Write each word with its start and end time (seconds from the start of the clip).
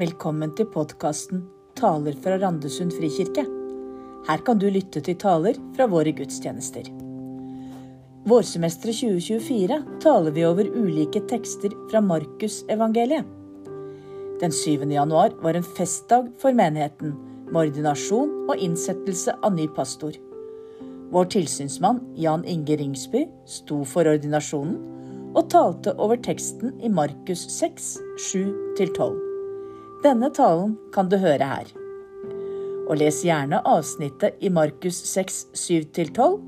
Velkommen 0.00 0.54
til 0.56 0.64
podkasten 0.72 1.42
Taler 1.76 2.14
fra 2.24 2.38
Randesund 2.40 2.94
frikirke. 2.96 3.42
Her 4.24 4.40
kan 4.46 4.56
du 4.56 4.64
lytte 4.72 5.02
til 5.04 5.18
taler 5.20 5.58
fra 5.76 5.84
våre 5.92 6.14
gudstjenester. 6.16 6.88
Vårsemesteret 8.30 8.96
2024 8.96 9.78
taler 10.00 10.32
vi 10.38 10.46
over 10.48 10.72
ulike 10.72 11.20
tekster 11.28 11.76
fra 11.90 12.00
Markusevangeliet. 12.00 13.28
Den 14.40 14.56
7. 14.56 14.88
januar 14.88 15.36
var 15.44 15.60
en 15.60 15.70
festdag 15.76 16.32
for 16.40 16.56
menigheten, 16.56 17.12
med 17.52 17.66
ordinasjon 17.66 18.48
og 18.48 18.56
innsettelse 18.56 19.36
av 19.44 19.52
ny 19.52 19.68
pastor. 19.76 20.16
Vår 21.12 21.32
tilsynsmann 21.36 22.06
Jan 22.16 22.48
Inge 22.48 22.80
Ringsby 22.80 23.26
sto 23.44 23.84
for 23.84 24.08
ordinasjonen 24.08 24.78
og 25.36 25.50
talte 25.52 25.92
over 26.00 26.16
teksten 26.24 26.78
i 26.80 26.88
Markus 26.88 27.50
6, 27.60 27.98
7-12. 28.32 29.28
Denne 30.00 30.30
talen 30.32 30.78
kan 30.94 31.10
du 31.12 31.18
høre 31.20 31.44
her. 31.44 31.66
Og 32.88 32.96
les 32.96 33.18
gjerne 33.20 33.58
avsnittet 33.68 34.38
i 34.40 34.48
Markus 34.48 34.96
6, 35.10 35.50
7-12 35.52 36.38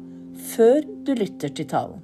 før 0.54 0.80
du 1.04 1.12
lytter 1.18 1.52
til 1.52 1.68
talen. 1.68 2.00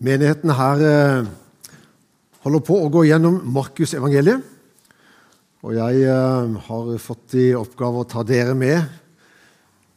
Menigheten 0.00 0.56
her 0.56 0.88
eh, 0.88 1.30
holder 2.44 2.64
på 2.64 2.80
å 2.80 2.90
gå 2.92 3.04
gjennom 3.10 3.42
Markusevangeliet. 3.52 4.40
Og 5.64 5.76
jeg 5.76 6.08
eh, 6.08 6.58
har 6.72 6.92
fått 7.04 7.36
i 7.36 7.50
oppgave 7.56 8.00
å 8.00 8.08
ta 8.08 8.24
dere 8.24 8.56
med 8.56 9.03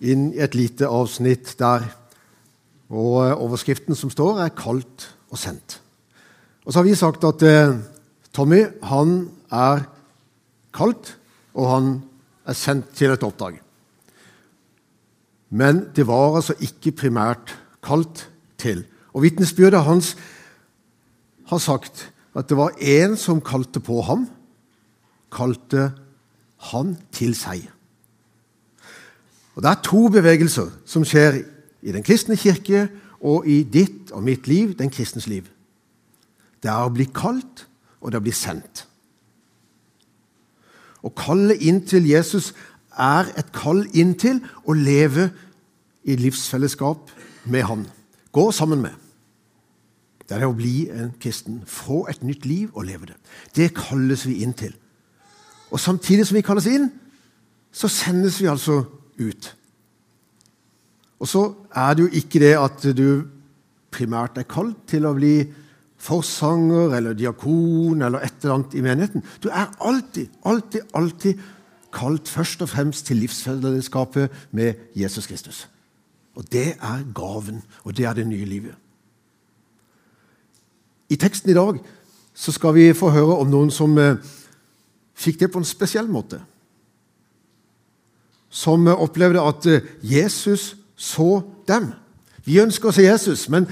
inn 0.02 0.31
i 0.34 0.42
et 0.44 0.56
lite 0.56 0.88
avsnitt 0.88 1.56
der. 1.59 1.88
Og 2.90 3.26
eh, 3.26 3.36
Overskriften 3.36 3.95
som 3.95 4.09
står, 4.09 4.40
er 4.40 4.50
'Kaldt 4.50 5.16
og 5.30 5.38
sendt'. 5.38 5.81
Og 6.66 6.73
Så 6.73 6.80
har 6.80 6.84
vi 6.84 6.95
sagt 6.95 7.23
at 7.23 7.44
Tommy 8.34 8.66
han 8.84 9.30
er 9.52 9.88
kalt, 10.73 11.18
og 11.56 11.70
han 11.72 11.88
er 12.45 12.53
sendt 12.53 12.92
til 12.98 13.14
et 13.14 13.23
oppdrag. 13.23 13.59
Men 15.50 15.88
det 15.95 16.08
var 16.08 16.36
altså 16.36 16.53
ikke 16.59 16.92
primært 16.92 17.56
kalt 17.84 18.28
til. 18.59 18.84
Og 19.16 19.23
Vitnesbyrdet 19.23 19.84
hans 19.88 20.16
har 21.48 21.58
sagt 21.64 22.09
at 22.36 22.50
det 22.50 22.58
var 22.59 22.75
én 22.78 23.16
som 23.18 23.42
kalte 23.42 23.80
på 23.80 24.02
ham, 24.06 24.28
kalte 25.31 25.92
han 26.72 26.98
til 27.12 27.34
seg. 27.36 27.64
Og 29.58 29.63
Det 29.63 29.69
er 29.69 29.81
to 29.81 30.08
bevegelser 30.13 30.69
som 30.86 31.05
skjer 31.05 31.39
i 31.81 31.94
den 31.94 32.03
kristne 32.05 32.38
kirke 32.38 32.83
og 33.25 33.47
i 33.50 33.63
ditt 33.66 34.11
og 34.13 34.22
mitt 34.23 34.45
liv, 34.47 34.75
den 34.77 34.91
kristnes 34.94 35.25
liv. 35.25 35.47
Det 36.61 36.69
er 36.69 36.86
å 36.86 36.94
bli 36.94 37.08
kalt, 37.09 37.63
og 37.97 38.11
det 38.11 38.19
er 38.19 38.22
å 38.22 38.28
bli 38.28 38.35
sendt. 38.38 38.83
Å 41.02 41.09
kalle 41.09 41.58
inn 41.58 41.81
til 41.89 42.05
Jesus 42.05 42.52
er 42.94 43.31
et 43.33 43.50
kall 43.55 43.81
inn 43.97 44.13
til 44.19 44.44
å 44.66 44.75
leve 44.78 45.31
i 46.05 46.19
livsfellesskap 46.22 47.09
med 47.50 47.66
Han. 47.66 47.88
Gå 48.31 48.52
sammen 48.53 48.83
med. 48.85 48.94
Det 50.22 50.35
er 50.35 50.44
det 50.44 50.52
å 50.52 50.58
bli 50.58 50.85
en 50.94 51.16
kristen. 51.17 51.63
Få 51.66 52.03
et 52.11 52.22
nytt 52.22 52.45
liv 52.45 52.69
og 52.75 52.85
leve 52.85 53.09
det. 53.09 53.17
Det 53.55 53.72
kalles 53.73 54.28
vi 54.28 54.44
inn 54.45 54.53
til. 54.53 54.75
Og 55.72 55.81
samtidig 55.81 56.28
som 56.28 56.38
vi 56.38 56.45
kalles 56.45 56.69
inn, 56.69 56.91
så 57.73 57.89
sendes 57.89 58.38
vi 58.41 58.52
altså 58.52 58.83
ut. 59.19 59.55
Og 61.19 61.27
så 61.27 61.43
er 61.75 61.93
det 61.93 62.05
jo 62.05 62.19
ikke 62.19 62.41
det 62.43 62.53
at 62.59 62.83
du 62.97 63.07
primært 63.94 64.38
er 64.38 64.50
kalt 64.50 64.83
til 64.89 65.07
å 65.07 65.16
bli 65.17 65.39
forsanger 65.97 66.94
eller 66.97 67.17
diakon 67.17 68.03
eller 68.06 68.22
et 68.22 68.44
eller 68.44 68.59
annet 68.59 68.75
i 68.77 68.83
menigheten. 68.85 69.23
Du 69.41 69.50
er 69.50 69.72
alltid, 69.81 70.29
alltid, 70.45 70.85
alltid 70.94 71.41
kalt 71.94 72.29
først 72.29 72.61
og 72.61 72.69
fremst 72.69 73.07
til 73.07 73.17
livsfellesskapet 73.23 74.33
med 74.51 74.73
Jesus 74.95 75.27
Kristus. 75.27 75.66
Og 76.38 76.45
det 76.51 76.75
er 76.75 77.06
gaven, 77.16 77.63
og 77.83 77.97
det 77.97 78.06
er 78.06 78.13
det 78.13 78.27
nye 78.27 78.45
livet. 78.45 78.75
I 81.09 81.16
teksten 81.16 81.50
i 81.50 81.57
dag 81.57 81.79
så 82.38 82.51
skal 82.51 82.75
vi 82.75 82.91
få 82.94 83.09
høre 83.09 83.39
om 83.41 83.50
noen 83.50 83.72
som 83.73 83.95
eh, 83.97 84.19
fikk 85.17 85.39
det 85.39 85.50
på 85.51 85.63
en 85.63 85.66
spesiell 85.66 86.09
måte. 86.11 86.44
Som 88.50 88.88
opplevde 88.88 89.41
at 89.41 89.66
eh, 89.66 89.81
Jesus 90.02 90.75
så 90.96 91.41
dem. 91.68 91.91
Vi 92.46 92.59
ønsker 92.62 92.90
å 92.90 92.96
se 92.96 93.03
Jesus, 93.03 93.50
men, 93.50 93.68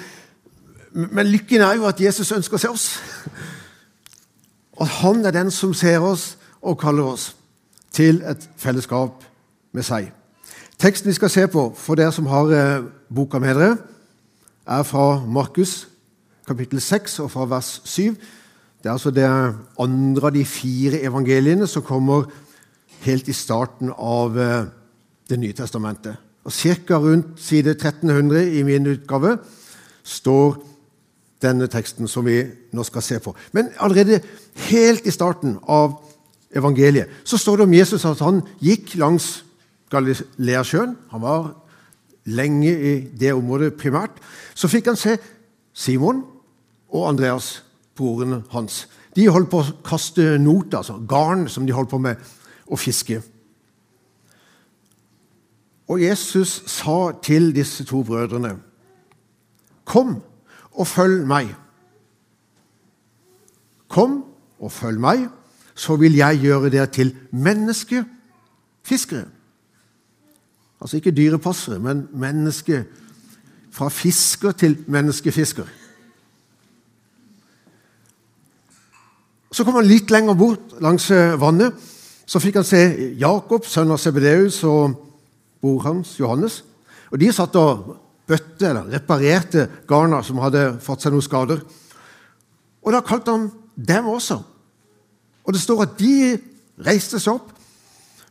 men 0.94 1.28
lykken 1.32 1.64
er 1.64 1.80
jo 1.80 1.88
at 1.88 2.02
Jesus 2.02 2.32
ønsker 2.36 2.58
å 2.58 2.62
se 2.62 2.72
oss. 2.72 2.88
At 4.82 4.92
han 5.00 5.22
er 5.24 5.32
den 5.32 5.48
som 5.56 5.72
ser 5.72 6.04
oss 6.04 6.34
og 6.60 6.76
kaller 6.82 7.14
oss 7.14 7.30
til 7.96 8.18
et 8.28 8.50
fellesskap 8.60 9.24
med 9.72 9.88
seg. 9.88 10.10
Teksten 10.76 11.08
vi 11.08 11.16
skal 11.16 11.32
se 11.32 11.46
på 11.48 11.70
for 11.80 11.96
dere 11.96 12.12
som 12.12 12.28
har 12.28 12.52
eh, 12.52 12.88
boka 13.08 13.40
med 13.40 13.56
dere, 13.56 13.78
er 14.68 14.84
fra 14.84 15.22
Markus 15.24 15.86
kapittel 16.48 16.82
6 16.82 17.20
og 17.24 17.32
fra 17.32 17.46
vers 17.50 17.82
7. 17.86 18.16
Det 18.84 18.90
er 18.90 18.94
altså 18.94 19.12
det 19.12 19.26
andre 19.26 20.28
av 20.28 20.34
de 20.34 20.46
fire 20.46 21.00
evangeliene 21.02 21.68
som 21.68 21.86
kommer 21.86 22.28
helt 23.06 23.30
i 23.30 23.34
starten 23.34 23.94
av 23.96 24.40
eh, 24.40 24.66
Det 25.26 25.40
nye 25.42 25.54
testamentet. 25.58 26.20
Og 26.46 26.54
Ca. 26.54 27.00
rundt 27.02 27.40
side 27.42 27.72
1300 27.72 28.44
i 28.60 28.62
min 28.64 28.86
utgave 28.86 29.40
står 30.04 30.60
denne 31.42 31.66
teksten 31.68 32.08
som 32.08 32.26
vi 32.26 32.44
nå 32.72 32.84
skal 32.86 33.02
se 33.02 33.18
på. 33.20 33.34
Men 33.52 33.72
allerede 33.82 34.22
helt 34.70 35.08
i 35.08 35.12
starten 35.12 35.58
av 35.66 35.98
evangeliet 36.54 37.10
så 37.24 37.38
står 37.42 37.58
det 37.58 37.66
om 37.66 37.74
Jesus 37.74 38.06
at 38.06 38.22
han 38.22 38.44
gikk 38.62 38.94
langs 39.02 39.44
Galileasjøen. 39.90 40.96
Han 41.10 41.22
var 41.22 41.52
lenge 42.26 42.70
i 42.70 42.94
det 43.10 43.34
området 43.34 43.76
primært. 43.82 44.18
Så 44.54 44.70
fikk 44.70 44.90
han 44.90 45.00
se 45.00 45.18
Simon 45.74 46.24
og 46.94 47.10
Andreas, 47.10 47.64
broren 47.96 48.44
hans. 48.54 48.86
De 49.16 49.28
holdt 49.32 49.50
på 49.52 49.62
å 49.62 49.76
kaste 49.86 50.36
not, 50.42 50.74
altså 50.76 50.98
garn, 51.08 51.48
som 51.50 51.66
de 51.66 51.76
holdt 51.76 51.94
på 51.94 52.02
med 52.02 52.20
å 52.68 52.76
fiske. 52.76 53.22
Og 55.88 56.02
Jesus 56.02 56.64
sa 56.66 57.12
til 57.24 57.56
disse 57.56 57.84
to 57.84 58.04
brødrene, 58.04 58.58
'Kom 59.86 60.22
og 60.72 60.88
følg 60.88 61.28
meg.' 61.28 61.56
Kom 63.88 64.24
og 64.60 64.72
følg 64.72 65.00
meg, 65.00 65.30
så 65.76 65.96
vil 65.96 66.16
jeg 66.16 66.40
gjøre 66.40 66.70
dere 66.70 66.88
til 66.88 67.16
menneskefiskere. 67.32 69.26
Altså 70.82 70.98
ikke 70.98 71.12
dyrepassere, 71.12 71.80
men 71.80 72.10
menneske 72.14 72.86
fra 73.72 73.90
fisker 73.90 74.52
til 74.52 74.78
menneskefisker. 74.88 75.66
Så 79.52 79.64
kom 79.64 79.74
han 79.80 79.88
litt 79.88 80.12
lenger 80.12 80.36
bort 80.36 80.76
langs 80.84 81.10
vannet. 81.40 81.74
Så 82.26 82.42
fikk 82.42 82.58
han 82.60 82.68
se 82.68 82.82
Jakob, 83.22 83.66
sønn 83.70 83.94
av 83.94 84.02
Sebedeus, 84.02 84.64
og 84.66 84.96
bror 85.62 85.84
hans, 85.86 86.16
Johannes. 86.20 86.64
Og 87.12 87.20
De 87.22 87.32
satt 87.34 87.56
og 87.60 87.96
bøtte 88.26 88.70
eller 88.70 88.90
reparerte 88.96 89.68
garna 89.88 90.24
som 90.26 90.42
hadde 90.42 90.76
fått 90.82 91.06
seg 91.06 91.14
noen 91.14 91.26
skader. 91.26 91.62
Og 92.86 92.94
Da 92.94 93.02
kalte 93.06 93.32
han 93.32 93.50
dem 93.76 94.10
også. 94.10 94.42
Og 95.46 95.54
Det 95.54 95.62
står 95.62 95.84
at 95.84 95.98
de 96.00 96.40
reiste 96.86 97.20
seg 97.20 97.38
opp, 97.38 97.52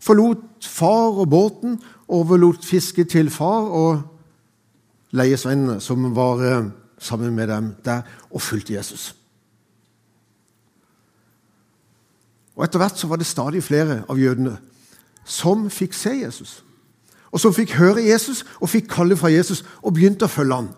forlot 0.05 0.67
far 0.67 1.21
og 1.23 1.29
båten, 1.31 1.79
overlot 2.09 2.65
fisket 2.65 3.09
til 3.15 3.31
far 3.33 3.71
og 3.73 4.03
leiesvennene 5.17 5.79
som 5.81 6.11
var 6.17 6.43
eh, 6.45 6.67
sammen 6.99 7.35
med 7.35 7.49
dem 7.49 7.75
der, 7.85 8.03
og 8.31 8.43
fulgte 8.43 8.75
Jesus. 8.75 9.15
Og 12.55 12.65
Etter 12.65 12.79
hvert 12.79 12.99
så 12.99 13.11
var 13.11 13.19
det 13.21 13.27
stadig 13.27 13.62
flere 13.67 14.03
av 14.09 14.21
jødene 14.21 14.56
som 15.25 15.67
fikk 15.73 15.97
se 15.97 16.12
Jesus 16.21 16.61
og 17.35 17.41
som 17.43 17.55
fikk 17.55 17.73
høre 17.81 18.05
Jesus 18.05 18.45
og 18.61 18.71
fikk 18.71 18.87
kalle 18.93 19.17
fra 19.19 19.33
Jesus 19.33 19.65
og 19.83 19.97
begynte 19.97 20.29
å 20.29 20.31
følge 20.31 20.61
han. 20.61 20.69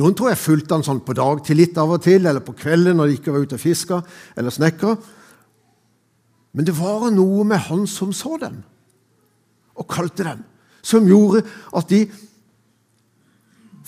Noen 0.00 0.14
tror 0.16 0.30
jeg 0.30 0.40
fulgte 0.40 0.78
han 0.78 0.84
sånn 0.86 1.02
på 1.04 1.12
dag 1.12 1.42
til 1.44 1.58
litt 1.60 1.76
av 1.76 1.90
og 1.92 2.00
til, 2.00 2.24
eller 2.24 2.40
på 2.40 2.54
kvelden 2.56 2.96
når 2.96 3.10
de 3.10 3.16
ikke 3.18 3.34
var 3.34 3.44
ute 3.44 3.58
og 3.58 3.60
fiska 3.60 3.98
eller 4.40 4.54
snekra. 4.54 4.94
Men 6.56 6.68
det 6.68 6.72
var 6.78 7.10
noe 7.12 7.44
med 7.44 7.60
han 7.68 7.84
som 7.90 8.14
så 8.16 8.38
dem 8.40 8.62
og 9.76 9.88
kalte 9.88 10.24
dem, 10.24 10.40
som 10.84 11.06
gjorde 11.08 11.44
at 11.76 11.92
de 11.92 12.06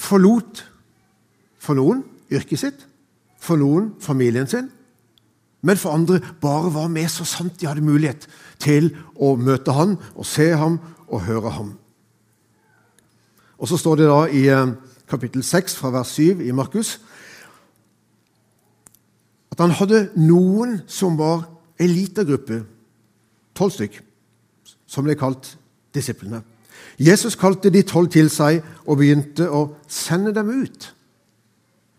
forlot 0.01 0.63
for 1.61 1.77
noen 1.77 2.03
yrket 2.33 2.61
sitt, 2.61 2.85
for 3.41 3.61
noen 3.61 3.93
familien 4.01 4.49
sin, 4.49 4.71
men 5.65 5.81
for 5.81 5.97
andre 5.97 6.21
bare 6.43 6.73
var 6.75 6.91
med 6.93 7.09
så 7.09 7.25
sant 7.25 7.57
de 7.61 7.67
hadde 7.67 7.85
mulighet 7.85 8.27
til 8.61 8.91
å 9.17 9.33
møte 9.41 9.73
han 9.73 9.97
og 10.13 10.29
se 10.29 10.51
ham 10.53 10.77
og 11.09 11.25
høre 11.25 11.55
ham. 11.57 11.73
Og 13.57 13.71
så 13.71 13.79
står 13.81 14.03
det 14.03 14.09
da 14.11 14.21
i 14.29 14.45
eh, 14.53 14.75
kapittel 15.09 15.45
6 15.47 15.79
fra 15.79 15.93
vers 15.95 16.13
7 16.19 16.45
i 16.45 16.53
Markus 16.53 16.99
at 19.55 19.63
han 19.63 19.73
hadde 19.79 20.09
noen 20.19 20.81
som 20.91 21.17
var 21.17 21.47
ei 21.79 21.87
lita 21.87 22.25
gruppe, 22.27 22.59
tolv 23.55 23.71
stykk, 23.71 24.01
som 24.87 25.07
ble 25.07 25.15
kalt 25.17 25.53
disiplene. 25.95 26.43
Jesus 26.99 27.39
kalte 27.39 27.71
de 27.73 27.85
tolv 27.87 28.11
til 28.13 28.29
seg 28.31 28.61
og 28.85 28.99
begynte 28.99 29.47
å 29.47 29.69
sende 29.91 30.35
dem 30.35 30.51
ut. 30.51 30.89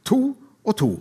To 0.05 0.19
og 0.67 0.77
to. 0.77 0.91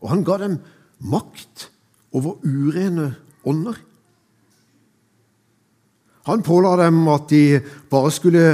Og 0.00 0.12
han 0.14 0.24
ga 0.24 0.38
dem 0.40 0.60
makt 1.00 1.68
over 2.12 2.40
urene 2.44 3.14
ånder. 3.46 3.78
Han 6.28 6.44
påla 6.44 6.76
dem 6.84 7.08
at 7.08 7.30
de 7.30 7.60
bare 7.90 8.10
skulle 8.12 8.44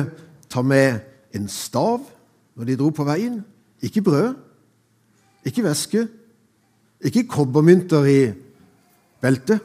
ta 0.48 0.62
med 0.62 1.00
en 1.34 1.48
stav 1.50 2.04
når 2.56 2.68
de 2.68 2.76
dro 2.78 2.90
på 2.94 3.04
veien. 3.04 3.40
Ikke 3.82 4.02
brød, 4.02 4.34
ikke 5.44 5.64
væske, 5.66 6.06
ikke 7.04 7.26
kobbermynter 7.28 8.06
i 8.08 8.20
beltet. 9.20 9.60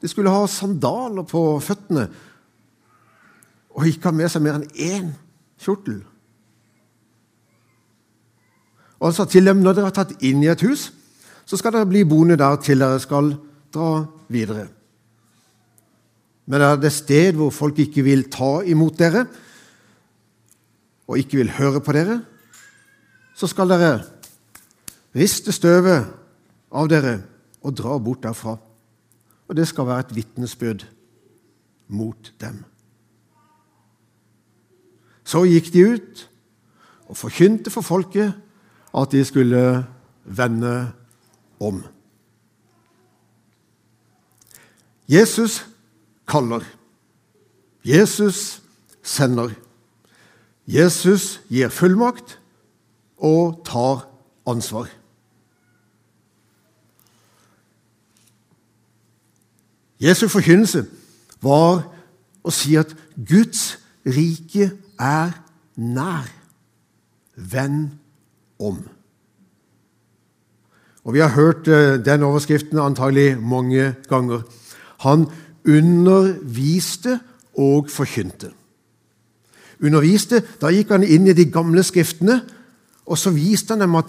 De 0.00 0.08
skulle 0.08 0.30
ha 0.30 0.46
sandaler 0.46 1.26
på 1.26 1.58
føttene 1.60 2.06
og 3.78 3.86
ikke 3.86 4.10
ha 4.10 4.14
med 4.14 4.30
seg 4.30 4.42
mer 4.42 4.58
enn 4.58 4.70
én 4.74 5.10
kjortel. 5.62 6.00
Og 8.98 9.06
han 9.06 9.14
sa 9.14 9.26
til 9.30 9.46
dem 9.46 9.60
når 9.62 9.76
dere 9.76 9.90
har 9.90 9.94
tatt 9.94 10.16
inn 10.26 10.42
i 10.42 10.50
et 10.50 10.64
hus, 10.66 10.88
så 11.48 11.56
skal 11.56 11.72
dere 11.72 11.88
bli 11.88 12.04
boende 12.04 12.36
der 12.36 12.58
til 12.60 12.82
dere 12.82 13.00
skal 13.00 13.32
dra 13.72 13.92
videre. 14.28 14.66
Men 16.48 16.64
er 16.64 16.76
det 16.80 16.92
sted 16.92 17.36
hvor 17.36 17.52
folk 17.52 17.78
ikke 17.80 18.04
vil 18.04 18.26
ta 18.32 18.58
imot 18.68 18.98
dere, 19.00 19.24
og 21.08 21.16
ikke 21.20 21.40
vil 21.40 21.54
høre 21.56 21.80
på 21.80 21.94
dere, 21.96 22.18
så 23.36 23.48
skal 23.48 23.72
dere 23.72 23.92
riste 25.16 25.54
støvet 25.56 26.08
av 26.68 26.88
dere 26.90 27.14
og 27.64 27.76
dra 27.76 27.96
bort 27.96 28.26
derfra. 28.26 28.58
Og 29.48 29.56
det 29.56 29.64
skal 29.70 29.88
være 29.88 30.04
et 30.04 30.16
vitnesbyrd 30.18 30.84
mot 31.88 32.32
dem. 32.40 32.60
Så 35.24 35.46
gikk 35.48 35.72
de 35.72 35.84
ut 35.94 36.24
og 37.08 37.16
forkynte 37.16 37.72
for 37.72 37.84
folket 37.84 38.36
at 38.96 39.12
de 39.12 39.24
skulle 39.24 39.62
vende 40.24 40.74
om. 41.60 41.82
Jesus 45.08 45.66
kaller. 46.26 46.64
Jesus 47.84 48.62
sender. 49.02 49.50
Jesus 50.66 51.40
gir 51.48 51.68
fullmakt 51.68 52.38
og 53.16 53.62
tar 53.64 54.04
ansvar. 54.46 54.88
Jesu 59.98 60.28
forkynnelse 60.28 60.84
var 61.42 61.88
å 62.44 62.52
si 62.54 62.76
at 62.78 62.92
Guds 63.16 63.78
rike 64.06 64.70
er 65.00 65.32
nær. 65.74 66.28
Vend 67.34 67.96
om. 68.58 68.82
Og 71.08 71.14
Vi 71.14 71.18
har 71.18 71.28
hørt 71.28 71.68
eh, 71.68 72.04
den 72.04 72.22
overskriften 72.22 72.78
antagelig 72.78 73.40
mange 73.40 73.94
ganger. 74.08 74.40
Han 75.00 75.26
underviste 75.68 77.20
og 77.56 77.90
forkynte. 77.90 78.50
Underviste, 79.80 80.42
Da 80.60 80.68
gikk 80.68 80.90
han 80.92 81.02
inn 81.02 81.26
i 81.26 81.32
de 81.32 81.46
gamle 81.48 81.82
skriftene, 81.82 82.42
og 83.06 83.18
så 83.18 83.30
viste 83.32 83.72
han 83.72 83.80
dem 83.80 83.94
at 83.94 84.04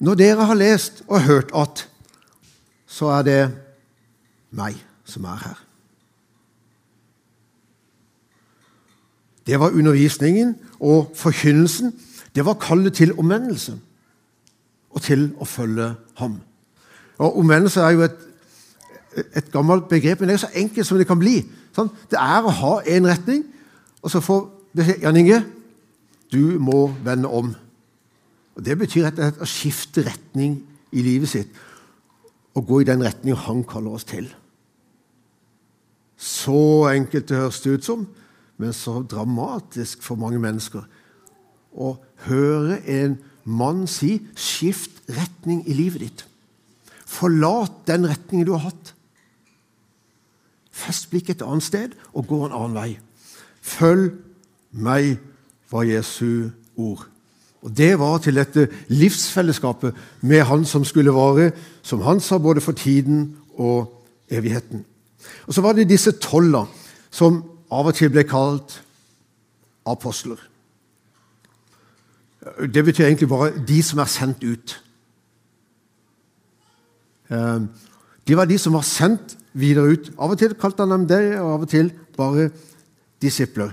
når 0.00 0.14
dere 0.14 0.46
har 0.48 0.56
lest 0.56 1.02
og 1.08 1.20
hørt 1.22 1.52
at, 1.54 1.84
så 2.86 3.12
er 3.18 3.22
det 3.22 3.50
meg 4.50 4.80
som 5.04 5.28
er 5.28 5.44
her. 5.44 5.60
Det 9.46 9.60
var 9.60 9.76
undervisningen 9.76 10.56
og 10.80 11.12
forkynnelsen. 11.14 11.92
Det 12.34 12.44
var 12.46 12.54
kallet 12.54 12.94
til 12.96 13.12
omvendelse 13.18 13.76
og 14.90 15.02
til 15.04 15.30
å 15.38 15.46
følge 15.46 15.92
ham. 16.18 16.40
Og 17.20 17.38
Omvendelse 17.38 17.82
er 17.84 17.94
jo 17.94 18.04
et, 18.06 18.18
et 19.36 19.50
gammelt 19.52 19.88
begrep, 19.88 20.20
men 20.20 20.30
det 20.30 20.38
er 20.38 20.44
så 20.46 20.54
enkelt 20.54 20.86
som 20.86 20.98
det 20.98 21.06
kan 21.06 21.20
bli. 21.20 21.40
Sant? 21.76 21.94
Det 22.10 22.18
er 22.18 22.46
å 22.46 22.54
ha 22.62 22.74
en 22.96 23.08
retning, 23.10 23.44
og 24.02 24.12
så 24.12 24.22
får 24.24 24.46
beskjed 24.76 25.04
Jan 25.04 25.18
Inge, 25.20 25.40
du 26.32 26.58
må 26.62 26.86
vende 27.04 27.28
om. 27.28 27.52
Og 28.56 28.64
Det 28.64 28.78
betyr 28.78 29.08
rett 29.08 29.18
og 29.18 29.24
slett 29.24 29.42
å 29.42 29.50
skifte 29.50 30.06
retning 30.06 30.60
i 30.90 31.02
livet 31.06 31.30
sitt 31.30 31.66
og 32.58 32.66
gå 32.66 32.80
i 32.82 32.86
den 32.88 33.02
retning 33.04 33.36
han 33.38 33.62
kaller 33.64 33.94
oss 33.94 34.04
til. 34.04 34.26
Så 36.18 36.90
enkelt 36.90 37.28
det 37.28 37.38
høres 37.38 37.60
ut 37.66 37.86
som, 37.86 38.02
men 38.60 38.74
så 38.76 38.98
dramatisk 39.06 40.02
for 40.04 40.18
mange 40.20 40.40
mennesker. 40.42 40.82
Å 41.72 41.94
høre 42.26 42.80
en 42.90 43.14
mann 43.44 43.86
si 43.86 44.26
'skift 44.34 44.90
retning 45.08 45.68
i 45.68 45.72
livet 45.72 46.02
ditt'. 46.02 46.26
Forlat 47.06 47.72
den 47.86 48.08
retningen 48.08 48.46
du 48.46 48.52
har 48.52 48.70
hatt. 48.70 48.94
Fest 50.70 51.10
blikket 51.10 51.40
et 51.40 51.46
annet 51.46 51.62
sted 51.62 51.88
og 52.14 52.26
gå 52.26 52.44
en 52.46 52.52
annen 52.52 52.74
vei. 52.74 52.98
Følg 53.60 54.12
meg, 54.70 55.18
var 55.70 55.82
Jesu 55.82 56.50
ord. 56.76 57.06
Og 57.62 57.76
Det 57.76 57.98
var 57.98 58.18
til 58.18 58.34
dette 58.34 58.68
livsfellesskapet 58.88 59.94
med 60.20 60.42
Han 60.42 60.64
som 60.64 60.84
skulle 60.84 61.12
vare, 61.12 61.52
som 61.82 62.00
han 62.00 62.20
sa, 62.20 62.38
både 62.38 62.60
for 62.60 62.72
tiden 62.72 63.36
og 63.54 64.04
evigheten. 64.30 64.84
Og 65.46 65.54
Så 65.54 65.60
var 65.60 65.72
det 65.72 65.88
disse 65.88 66.12
tolv 66.12 66.66
som 67.10 67.44
av 67.70 67.86
og 67.86 67.94
til 67.94 68.10
ble 68.10 68.24
kalt 68.24 68.82
apostler. 69.86 70.49
Det 72.40 72.84
betyr 72.84 73.04
egentlig 73.04 73.28
bare 73.28 73.52
'de 73.66 73.82
som 73.82 73.98
er 73.98 74.04
sendt 74.04 74.44
ut'. 74.44 74.80
Det 77.28 77.68
de 78.28 78.36
var 78.36 78.44
de 78.44 78.58
som 78.58 78.72
var 78.72 78.86
sendt 78.86 79.38
videre 79.58 79.90
ut. 79.90 80.10
Av 80.18 80.30
og 80.30 80.38
til 80.38 80.54
kalte 80.54 80.84
han 80.84 80.92
dem 80.94 81.06
det, 81.10 81.40
og 81.40 81.54
av 81.54 81.64
og 81.64 81.68
til 81.68 81.92
bare 82.16 82.50
disipler. 83.22 83.72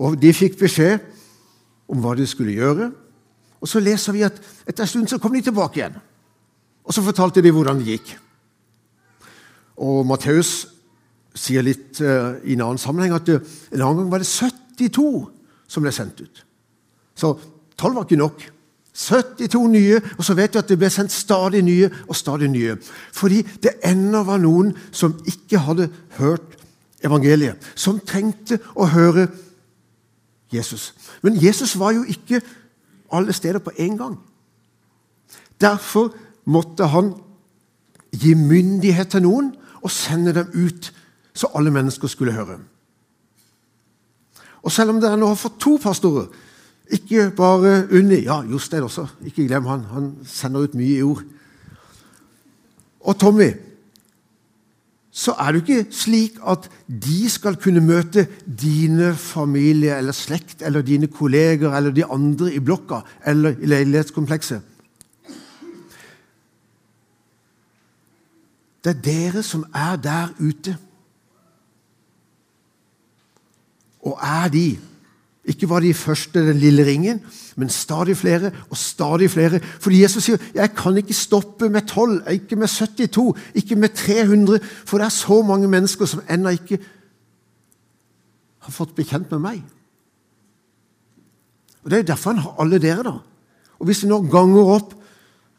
Og 0.00 0.14
De 0.20 0.32
fikk 0.32 0.58
beskjed 0.60 1.00
om 1.90 2.00
hva 2.00 2.14
de 2.14 2.26
skulle 2.26 2.54
gjøre. 2.54 2.92
Og 3.60 3.68
Så 3.68 3.82
leser 3.82 4.12
vi 4.16 4.22
at 4.22 4.38
etter 4.66 4.84
en 4.84 4.88
stund 4.88 5.08
så 5.08 5.18
kom 5.18 5.34
de 5.34 5.42
tilbake 5.42 5.80
igjen. 5.80 5.96
Og 6.84 6.94
Så 6.94 7.02
fortalte 7.02 7.42
de 7.42 7.50
hvordan 7.50 7.78
det 7.78 7.86
gikk. 7.86 8.14
Og 9.76 10.06
Matteus 10.06 10.68
sier 11.34 11.62
litt 11.62 12.00
uh, 12.02 12.36
i 12.44 12.54
en 12.54 12.64
annen 12.64 12.78
sammenheng 12.78 13.14
at 13.16 13.28
uh, 13.28 13.40
en 13.72 13.80
annen 13.80 14.02
gang 14.02 14.10
var 14.10 14.18
det 14.18 14.28
72 14.28 15.30
som 15.70 15.82
ble 15.82 15.92
sendt 15.94 16.20
ut. 16.20 16.42
Så 17.20 17.34
tolv 17.78 17.98
var 17.98 18.08
ikke 18.08 18.20
nok. 18.20 18.46
72 19.00 19.68
nye, 19.70 20.00
og 20.18 20.24
så 20.24 20.34
vet 20.34 20.54
du 20.54 20.58
at 20.58 20.68
det 20.68 20.78
ble 20.80 20.90
sendt 20.90 21.12
stadig 21.14 21.62
nye 21.64 21.90
og 22.08 22.16
stadig 22.16 22.48
nye. 22.50 22.76
Fordi 23.12 23.42
det 23.62 23.78
ennå 23.86 24.24
var 24.26 24.40
noen 24.42 24.72
som 24.92 25.14
ikke 25.28 25.60
hadde 25.62 25.88
hørt 26.18 26.56
evangeliet. 27.04 27.60
Som 27.74 28.00
trengte 28.00 28.58
å 28.74 28.88
høre 28.90 29.28
Jesus. 30.52 30.90
Men 31.22 31.38
Jesus 31.38 31.76
var 31.78 31.94
jo 31.94 32.02
ikke 32.02 32.42
alle 33.12 33.32
steder 33.32 33.62
på 33.62 33.72
en 33.78 33.96
gang. 33.98 34.18
Derfor 35.60 36.10
måtte 36.44 36.88
han 36.90 37.14
gi 38.12 38.34
myndighet 38.34 39.14
til 39.14 39.22
noen 39.22 39.52
og 39.80 39.90
sende 39.90 40.34
dem 40.34 40.50
ut, 40.66 40.92
så 41.34 41.48
alle 41.54 41.70
mennesker 41.70 42.08
skulle 42.10 42.34
høre. 42.34 42.58
Og 44.62 44.72
Selv 44.72 44.90
om 44.90 45.00
dere 45.00 45.16
nå 45.16 45.30
har 45.30 45.38
fått 45.38 45.60
to 45.60 45.78
pastorer, 45.82 46.26
ikke 46.90 47.30
bare 47.36 47.86
Unni 47.92 48.22
Ja, 48.24 48.40
Jostein 48.42 48.82
også. 48.82 49.06
Ikke 49.24 49.46
glem 49.46 49.66
han. 49.70 49.84
Han 49.94 50.12
sender 50.26 50.66
ut 50.66 50.74
mye 50.74 50.98
i 50.98 51.02
ord. 51.02 51.22
Og 53.00 53.18
Tommy. 53.18 53.50
Så 55.10 55.34
er 55.42 55.52
det 55.52 55.62
ikke 55.62 55.92
slik 55.92 56.36
at 56.46 56.68
de 56.86 57.30
skal 57.30 57.56
kunne 57.58 57.82
møte 57.82 58.28
dine 58.46 59.10
familie 59.18 59.96
eller 59.98 60.14
slekt 60.14 60.62
eller 60.62 60.86
dine 60.86 61.08
kolleger 61.10 61.74
eller 61.76 61.90
de 61.90 62.04
andre 62.06 62.52
i 62.54 62.60
blokka 62.62 63.00
eller 63.26 63.58
i 63.58 63.66
leilighetskomplekset. 63.66 64.62
Det 68.84 68.94
er 68.94 69.02
dere 69.04 69.42
som 69.42 69.66
er 69.74 69.96
der 70.00 70.30
ute. 70.38 70.76
Og 74.00 74.18
er 74.22 74.48
de 74.48 74.78
ikke 75.44 75.68
var 75.68 75.80
de 75.80 75.94
første, 75.94 76.42
den 76.46 76.58
lille 76.60 76.84
ringen, 76.84 77.20
men 77.56 77.68
stadig 77.68 78.16
flere 78.16 78.50
og 78.70 78.76
stadig 78.76 79.30
flere. 79.30 79.60
Fordi 79.80 80.02
Jesus 80.02 80.24
sier 80.24 80.42
jeg 80.54 80.74
kan 80.76 80.96
ikke 81.00 81.16
stoppe 81.16 81.70
med 81.72 81.86
12, 81.88 82.22
ikke 82.30 82.56
med 82.60 82.68
72, 82.68 83.38
ikke 83.54 83.76
med 83.76 83.88
300. 83.96 84.60
For 84.84 85.00
det 85.00 85.08
er 85.08 85.16
så 85.16 85.40
mange 85.42 85.68
mennesker 85.68 86.06
som 86.06 86.22
ennå 86.30 86.52
ikke 86.58 86.78
har 88.60 88.76
fått 88.76 88.94
bekjent 88.94 89.32
med 89.32 89.40
meg. 89.40 89.64
Og 91.84 91.90
Det 91.90 91.96
er 91.96 92.02
jo 92.04 92.12
derfor 92.12 92.30
han 92.30 92.44
har 92.44 92.60
alle 92.60 92.78
dere. 92.78 93.02
da. 93.02 93.16
Og 93.78 93.86
Hvis 93.86 94.02
vi 94.02 94.08
nå 94.08 94.22
ganger 94.22 94.74
opp 94.76 94.94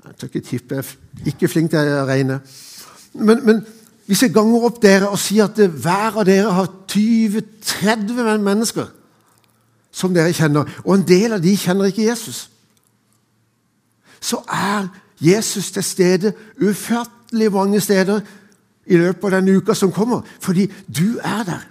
Jeg 0.02 0.16
tør 0.18 0.28
ikke 0.28 0.42
tippe, 0.42 0.76
jeg 0.76 0.84
er 1.22 1.28
ikke 1.30 1.48
flink 1.48 1.70
til 1.70 1.78
å 1.78 2.06
regne. 2.10 2.40
Men, 3.14 3.46
men 3.46 3.60
hvis 4.10 4.24
jeg 4.24 4.34
ganger 4.34 4.64
opp 4.66 4.80
dere 4.82 5.12
og 5.14 5.20
sier 5.22 5.46
at 5.46 5.60
hver 5.62 6.18
av 6.18 6.26
dere 6.26 6.50
har 6.58 6.72
20-30 6.90 8.42
mennesker 8.42 8.88
som 9.92 10.14
dere 10.14 10.34
kjenner, 10.34 10.68
og 10.86 10.96
en 10.96 11.08
del 11.08 11.36
av 11.36 11.42
de 11.44 11.56
kjenner 11.58 11.92
ikke 11.92 12.08
Jesus, 12.08 12.46
så 14.22 14.40
er 14.48 14.88
Jesus 15.22 15.72
til 15.72 15.84
stede 15.84 16.34
ufattelig 16.62 17.52
mange 17.52 17.82
steder 17.82 18.22
i 18.86 18.98
løpet 18.98 19.28
av 19.28 19.38
den 19.40 19.58
uka 19.58 19.76
som 19.78 19.92
kommer, 19.92 20.22
fordi 20.40 20.68
du 20.88 21.20
er 21.24 21.44
der. 21.46 21.68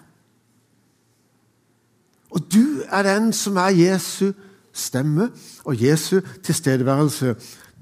Og 2.31 2.47
du 2.53 2.83
er 2.91 3.03
den 3.03 3.33
som 3.33 3.57
er 3.57 3.75
Jesu 3.75 4.33
stemme 4.73 5.31
og 5.65 5.83
Jesu 5.83 6.21
tilstedeværelse 6.43 7.35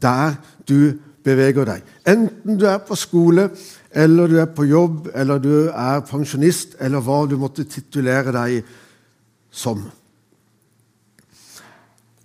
der 0.02 0.38
du 0.68 0.92
beveger 1.25 1.66
deg. 1.68 1.83
Enten 2.09 2.57
du 2.59 2.64
er 2.66 2.78
på 2.78 2.97
skole, 2.97 3.50
eller 3.90 4.26
du 4.26 4.37
er 4.40 4.49
på 4.54 4.64
jobb, 4.64 5.09
eller 5.14 5.38
du 5.38 5.68
er 5.68 6.00
pensjonist, 6.09 6.76
eller 6.80 7.04
hva 7.04 7.25
du 7.26 7.37
måtte 7.40 7.66
titulere 7.68 8.33
deg 8.33 8.62
som. 9.50 9.83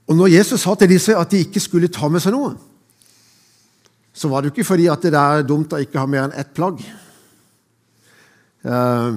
Og 0.08 0.18
når 0.20 0.34
Jesus 0.34 0.64
sa 0.66 0.76
til 0.76 0.92
disse 0.92 1.16
at 1.16 1.32
de 1.32 1.44
ikke 1.46 1.64
skulle 1.64 1.92
ta 1.92 2.10
med 2.12 2.24
seg 2.24 2.36
noe, 2.36 2.54
så 4.14 4.30
var 4.30 4.42
det 4.42 4.52
jo 4.52 4.54
ikke 4.58 4.68
fordi 4.68 4.90
at 4.92 5.06
det 5.06 5.18
er 5.18 5.46
dumt 5.48 5.74
å 5.74 5.82
ikke 5.82 6.02
ha 6.02 6.10
mer 6.10 6.28
enn 6.28 6.36
ett 6.38 6.52
plagg. 6.54 6.84
Eh, 8.64 9.16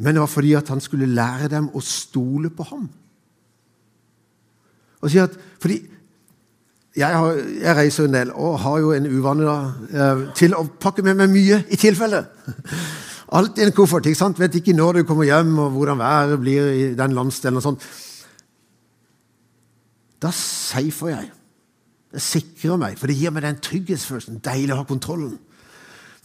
men 0.00 0.16
det 0.16 0.22
var 0.22 0.32
fordi 0.32 0.54
at 0.58 0.72
han 0.72 0.80
skulle 0.82 1.10
lære 1.12 1.50
dem 1.52 1.68
å 1.76 1.82
stole 1.84 2.50
på 2.50 2.66
ham. 2.72 2.88
Og 5.00 5.12
si 5.12 5.20
at, 5.20 5.36
fordi 5.60 5.78
jeg, 6.96 7.06
har, 7.06 7.38
jeg, 7.38 7.76
reiser 7.76 8.08
en 8.08 8.16
del 8.16 8.32
og 8.34 8.58
har 8.64 8.80
jo 8.82 8.90
en 8.96 9.06
uvane 9.06 9.46
da, 9.46 9.56
eh, 9.94 10.24
til 10.36 10.56
å 10.58 10.66
pakke 10.80 11.04
med 11.06 11.20
meg 11.20 11.30
mye 11.32 11.62
i 11.70 11.78
tilfelle. 11.80 12.24
Alt 13.38 13.60
i 13.60 13.68
en 13.68 13.74
koffert. 13.76 14.08
ikke 14.10 14.18
sant? 14.18 14.40
Vet 14.42 14.58
ikke 14.58 14.74
når 14.74 15.00
du 15.00 15.02
kommer 15.06 15.28
hjem, 15.28 15.52
og 15.62 15.76
hvordan 15.76 16.00
været 16.00 16.40
blir 16.42 16.70
i 16.72 16.86
den 16.98 17.14
landsdelen. 17.14 17.60
og 17.60 17.62
sånt. 17.62 17.84
Da 20.22 20.30
safer 20.34 21.14
jeg. 21.14 21.30
Det 22.10 22.22
sikrer 22.22 22.76
meg, 22.80 22.98
for 22.98 23.06
det 23.06 23.16
gir 23.16 23.32
meg 23.32 23.44
den 23.46 23.60
trygghetsfølelsen. 23.62 24.40
Deilig 24.44 24.74
å 24.74 24.80
ha 24.82 24.88
kontrollen. 24.88 25.36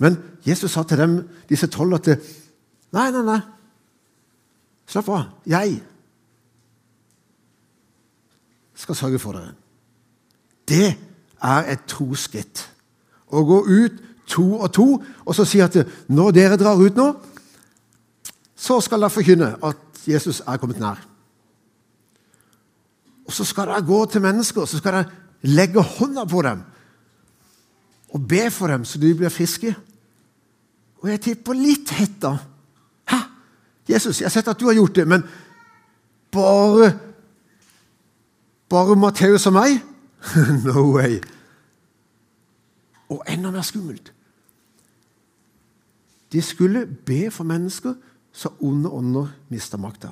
Men 0.01 0.17
Jesus 0.45 0.73
sa 0.73 0.83
til 0.83 0.99
dem, 0.99 1.19
disse 1.49 1.69
tolv 1.71 1.99
at 1.99 2.15
Nei, 2.95 3.09
nei, 3.11 3.21
nei. 3.27 3.41
Slapp 4.87 5.09
av. 5.11 5.23
Jeg 5.49 5.81
skal 8.75 8.95
sørge 8.95 9.19
for 9.19 9.35
dere. 9.35 9.55
Det 10.67 10.93
er 11.43 11.71
et 11.73 11.83
troskritt. 11.89 12.63
Å 13.27 13.43
gå 13.43 13.57
ut 13.67 13.99
to 14.31 14.45
og 14.55 14.71
to 14.73 14.85
og 15.25 15.35
så 15.35 15.45
si 15.45 15.59
at 15.61 15.75
når 16.07 16.31
dere 16.37 16.59
drar 16.61 16.79
ut 16.79 16.95
nå, 16.97 17.09
så 18.55 18.79
skal 18.81 19.03
dere 19.03 19.13
forkynne 19.13 19.51
at 19.65 20.07
Jesus 20.07 20.41
er 20.47 20.61
kommet 20.61 20.79
nær. 20.79 21.01
Og 23.25 23.33
så 23.33 23.45
skal 23.47 23.69
dere 23.71 23.85
gå 23.85 24.05
til 24.05 24.21
mennesker 24.21 24.65
så 24.65 24.77
skal 24.77 24.99
dere 24.99 25.21
legge 25.45 25.81
hånda 25.81 26.25
på 26.29 26.41
dem 26.45 26.63
og 28.15 28.27
be 28.27 28.45
for 28.53 28.71
dem 28.71 28.85
så 28.85 28.99
de 29.01 29.11
blir 29.17 29.33
friske. 29.33 29.73
Og 31.03 31.09
jeg 31.09 31.21
tipper 31.21 31.57
litt 31.57 31.89
hett. 31.97 32.23
Hæ? 33.11 33.17
Jesus, 33.89 34.21
jeg 34.21 34.29
har 34.29 34.33
sett 34.33 34.47
at 34.47 34.59
du 34.59 34.69
har 34.69 34.77
gjort 34.77 34.95
det, 34.95 35.07
men 35.07 35.25
bare 36.31 36.93
Bare 38.69 38.95
Matteus 38.97 39.45
og 39.45 39.53
meg? 39.53 39.75
no 40.65 40.87
way. 40.95 41.19
Og 43.13 43.21
enda 43.29 43.51
mer 43.53 43.61
skummelt 43.61 44.09
De 46.33 46.41
skulle 46.41 46.87
be 46.87 47.29
for 47.31 47.45
mennesker 47.45 47.93
så 48.35 48.49
onde 48.59 48.89
ånder 48.89 49.29
mista 49.49 49.77
makta. 49.77 50.09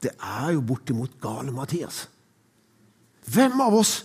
Det 0.00 0.12
er 0.16 0.54
jo 0.54 0.62
bortimot 0.64 1.18
gale 1.20 1.52
Mathias. 1.52 2.06
Hvem 3.30 3.60
av 3.60 3.76
oss 3.76 4.00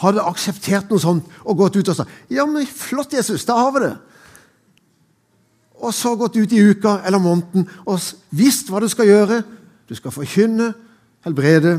hadde 0.00 0.24
akseptert 0.24 0.90
noe 0.90 1.02
sånt 1.02 1.28
og 1.44 1.60
gått 1.60 1.78
ut 1.78 1.90
og 1.92 1.98
sagt 1.98 2.32
ja, 2.32 2.46
men 2.48 2.66
flott, 2.66 3.14
Jesus, 3.14 3.44
da 3.48 3.58
har 3.60 3.72
vi 3.76 3.84
det. 3.84 3.94
Og 5.80 5.94
så 5.96 6.12
gått 6.18 6.36
ut 6.36 6.52
i 6.52 6.60
uka 6.72 6.98
eller 7.08 7.22
måneden 7.22 7.68
og 7.86 8.00
visst 8.36 8.68
hva 8.72 8.82
du 8.82 8.88
skal 8.92 9.08
gjøre. 9.08 9.40
Du 9.88 9.96
skal 9.96 10.14
forkynne, 10.14 10.72
helbrede 11.24 11.78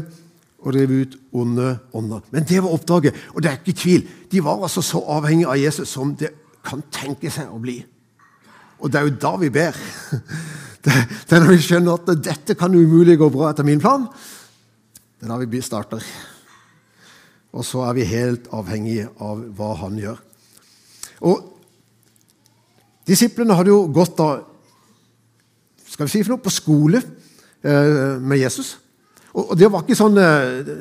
og 0.62 0.74
drive 0.76 1.04
ut 1.04 1.18
onde 1.34 1.68
ånder. 1.98 2.26
Men 2.34 2.46
det 2.48 2.62
var 2.62 2.74
oppdraget, 2.76 3.18
og 3.34 3.42
det 3.42 3.52
er 3.52 3.60
ikke 3.60 3.78
tvil. 3.78 4.08
De 4.32 4.44
var 4.44 4.62
altså 4.62 4.84
så 4.86 5.02
avhengige 5.10 5.50
av 5.50 5.58
Jesus 5.58 5.90
som 5.90 6.16
det 6.18 6.34
kan 6.66 6.84
tenke 6.94 7.32
seg 7.34 7.50
å 7.50 7.62
bli. 7.62 7.80
Og 8.82 8.92
det 8.92 9.00
er 9.00 9.08
jo 9.08 9.18
da 9.22 9.36
vi 9.42 9.50
ber. 9.54 9.78
Det, 10.82 10.94
er 11.30 11.44
når 11.44 11.54
vi 11.54 11.62
skjønner 11.62 12.00
at 12.00 12.12
dette 12.26 12.58
kan 12.58 12.74
umulig 12.74 13.18
gå 13.22 13.30
bra 13.34 13.52
etter 13.52 13.68
min 13.68 13.82
plan. 13.82 14.08
Det 15.20 15.28
er 15.28 15.34
da 15.34 15.38
vi 15.46 15.62
starter. 15.62 16.04
Og 17.52 17.66
så 17.68 17.84
er 17.86 17.98
vi 17.98 18.08
helt 18.08 18.48
avhengige 18.56 19.10
av 19.22 19.44
hva 19.58 19.74
han 19.84 20.00
gjør. 20.00 20.22
Og 21.28 21.48
Disiplene 23.08 23.58
hadde 23.58 23.74
jo 23.74 23.88
gått 23.94 24.14
da, 24.20 24.30
skal 25.90 26.08
vi 26.08 26.14
si 26.14 26.22
for 26.24 26.36
noe, 26.36 26.44
på 26.44 26.54
skole 26.54 27.02
eh, 27.02 28.22
med 28.22 28.40
Jesus. 28.40 28.76
Og, 29.34 29.56
det 29.58 29.70
var 29.72 29.84
ikke 29.84 29.98
sånn 29.98 30.20
eh, 30.20 30.72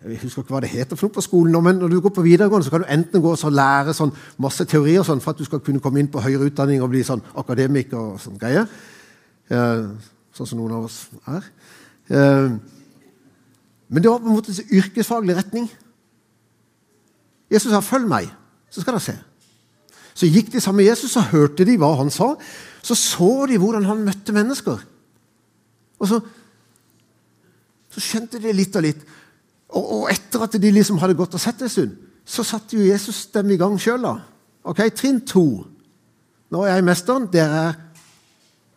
Jeg 0.00 0.18
husker 0.24 0.42
ikke 0.42 0.54
hva 0.56 0.62
det 0.64 0.72
heter 0.72 0.98
for 0.98 1.06
noe 1.06 1.16
på 1.16 1.24
skolen, 1.24 1.56
men 1.64 1.78
når 1.80 1.92
du 1.92 1.98
går 2.02 2.14
på 2.16 2.24
videregående, 2.24 2.66
så 2.66 2.74
kan 2.74 2.84
du 2.84 2.92
enten 2.92 3.24
gå 3.24 3.34
og 3.36 3.52
lære 3.56 3.94
sånn 3.96 4.12
masse 4.42 4.66
teorier 4.68 5.04
sånn, 5.06 5.22
for 5.22 5.32
at 5.32 5.40
du 5.40 5.46
skal 5.48 5.62
kunne 5.64 5.82
komme 5.84 6.02
inn 6.02 6.10
på 6.12 6.22
høyere 6.24 6.50
utdanning 6.50 6.82
og 6.82 6.90
bli 6.92 7.04
sånn 7.06 7.22
akademiker 7.40 8.00
og 8.00 8.20
sånn 8.22 8.40
greier. 8.40 8.66
Eh, 9.50 9.86
sånn 10.36 10.46
som 10.46 10.60
noen 10.60 10.76
av 10.78 10.86
oss 10.86 11.02
er. 11.26 11.46
Eh, 12.10 12.52
men 13.90 14.02
det 14.02 14.10
var 14.10 14.22
på 14.22 14.30
en 14.30 14.36
måte 14.36 14.54
en 14.54 14.76
yrkesfaglig 14.78 15.36
retning. 15.36 15.66
Jesus 17.50 17.72
sa 17.72 17.80
'følg 17.80 18.06
meg', 18.06 18.30
så 18.70 18.80
skal 18.80 18.94
dere 18.94 19.00
se. 19.00 19.18
Så 20.14 20.26
gikk 20.26 20.52
de 20.52 20.60
sammen 20.60 20.76
med 20.76 20.90
Jesus, 20.90 21.12
så 21.12 21.20
hørte 21.20 21.64
de 21.64 21.76
hva 21.76 21.96
han 21.96 22.10
sa. 22.10 22.36
Så 22.82 22.94
så 22.94 23.46
de 23.46 23.58
hvordan 23.58 23.84
han 23.84 24.04
møtte 24.04 24.32
mennesker. 24.32 24.78
Og 25.98 26.08
så, 26.08 26.20
så 27.90 28.00
skjønte 28.00 28.38
de 28.38 28.52
litt 28.52 28.76
og 28.76 28.82
litt. 28.82 29.02
Og, 29.68 29.92
og, 29.92 30.10
etter 30.10 30.42
at 30.42 30.52
de 30.52 30.70
liksom 30.70 30.98
hadde 30.98 31.14
gått 31.14 31.34
og 31.34 31.40
sett 31.40 31.62
en 31.62 31.68
stund, 31.68 31.96
så 32.24 32.42
satte 32.46 32.76
jo 32.76 32.86
Jesus 32.86 33.26
dem 33.26 33.50
i 33.50 33.56
gang 33.56 33.78
sjøl. 33.80 34.06
Ok, 34.64 34.82
trinn 34.94 35.20
to. 35.20 35.66
Nå 36.50 36.64
er 36.64 36.74
jeg 36.74 36.84
mesteren, 36.84 37.28
dere 37.32 37.62
er 37.68 37.78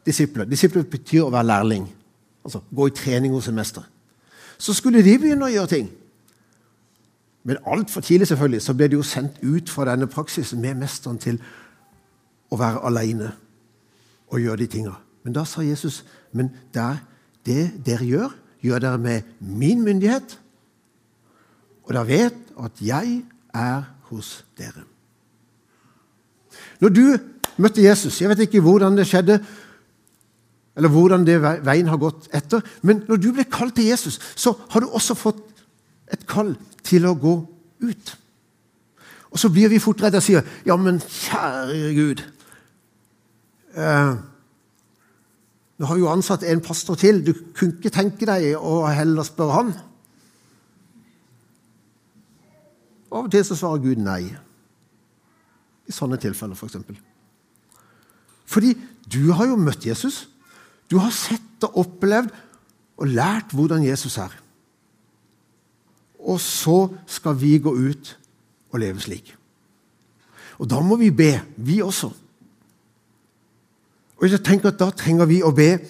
disipler. 0.06 0.46
Disipler 0.50 0.84
betyr 0.84 1.26
å 1.26 1.34
være 1.34 1.48
lærling. 1.48 1.88
Altså 2.44 2.62
gå 2.76 2.88
i 2.88 2.96
trening 2.96 3.34
hos 3.34 3.48
en 3.48 3.56
mester 3.56 3.84
så 4.64 4.74
skulle 4.74 5.04
de 5.04 5.18
begynne 5.20 5.44
å 5.44 5.52
gjøre 5.52 5.72
ting. 5.74 5.90
Men 7.44 7.60
altfor 7.68 8.04
tidlig 8.06 8.30
selvfølgelig, 8.30 8.62
så 8.64 8.76
ble 8.78 8.88
de 8.88 9.00
jo 9.00 9.06
sendt 9.06 9.42
ut 9.44 9.72
fra 9.72 9.90
denne 9.90 10.08
praksisen 10.08 10.62
med 10.64 10.80
mesteren 10.80 11.20
til 11.20 11.40
å 12.54 12.60
være 12.60 12.84
alene 12.88 13.34
og 14.32 14.40
gjøre 14.40 14.62
de 14.64 14.70
tinga. 14.72 14.94
Men 15.24 15.36
da 15.36 15.44
sa 15.48 15.66
Jesus 15.66 16.04
men 16.32 16.54
der, 16.74 17.02
det 17.46 17.74
dere 17.86 18.08
gjør, 18.08 18.32
gjør 18.64 18.86
dere 18.86 19.02
med 19.02 19.28
min 19.40 19.84
myndighet, 19.84 20.38
og 21.84 21.92
dere 21.92 22.08
vet 22.08 22.40
at 22.64 22.80
jeg 22.82 23.20
er 23.54 23.84
hos 24.08 24.32
dere. 24.58 24.88
Når 26.80 26.90
du 26.90 27.06
møtte 27.58 27.84
Jesus 27.84 28.22
Jeg 28.22 28.30
vet 28.30 28.48
ikke 28.48 28.62
hvordan 28.64 28.96
det 28.98 29.06
skjedde, 29.08 29.38
eller 30.76 30.90
hvordan 30.90 31.26
det 31.28 31.38
veien 31.42 31.90
har 31.92 32.02
gått 32.02 32.28
etter. 32.34 32.64
Men 32.82 33.04
når 33.10 33.22
du 33.22 33.30
ble 33.36 33.46
kalt 33.46 33.76
til 33.78 33.92
Jesus, 33.92 34.20
så 34.36 34.56
har 34.74 34.82
du 34.82 34.90
også 34.90 35.18
fått 35.18 35.42
et 36.14 36.26
kall 36.30 36.56
til 36.86 37.06
å 37.06 37.16
gå 37.18 37.36
ut. 37.86 38.14
Og 39.34 39.42
så 39.42 39.50
blir 39.54 39.70
vi 39.70 39.82
fort 39.82 40.02
redde 40.02 40.22
og 40.22 40.26
sier 40.26 40.46
ja, 40.66 40.78
men 40.78 41.00
kjære 41.02 41.94
Gud 41.98 42.22
eh, 43.74 44.14
Nå 45.82 45.90
har 45.90 45.98
jo 45.98 46.12
ansatt 46.12 46.46
en 46.46 46.62
pastor 46.64 46.96
til. 47.02 47.24
Du 47.26 47.34
kunne 47.58 47.80
ikke 47.80 47.92
tenke 47.92 48.28
deg 48.30 48.54
å 48.56 48.84
heller 48.94 49.26
spørre 49.26 49.56
han? 49.58 49.72
Av 53.10 53.26
og 53.26 53.32
til 53.34 53.44
så 53.46 53.58
svarer 53.58 53.82
Gud 53.82 54.04
nei. 54.06 54.22
I 55.90 55.94
sånne 55.94 56.20
tilfeller, 56.22 56.56
f.eks. 56.56 56.62
For 56.62 56.70
eksempel. 56.70 57.02
Fordi 58.46 58.76
du 59.10 59.34
har 59.34 59.50
jo 59.50 59.58
møtt 59.60 59.86
Jesus. 59.90 60.24
Du 60.94 61.00
har 61.02 61.10
sett 61.10 61.66
og 61.66 61.80
opplevd 61.82 62.30
og 63.02 63.10
lært 63.10 63.56
hvordan 63.58 63.82
Jesus 63.82 64.20
er. 64.22 64.34
Og 66.22 66.38
så 66.40 66.86
skal 67.10 67.40
vi 67.42 67.58
gå 67.58 67.74
ut 67.74 68.12
og 68.70 68.80
leve 68.80 69.02
slik. 69.02 69.34
Og 70.62 70.70
da 70.70 70.80
må 70.86 71.00
vi 71.02 71.10
be, 71.10 71.32
vi 71.58 71.82
også. 71.82 72.12
Og 74.22 74.30
jeg 74.30 74.44
tenker 74.46 74.70
at 74.70 74.80
Da 74.80 74.92
trenger 74.94 75.26
vi 75.26 75.42
å 75.42 75.52
be 75.52 75.82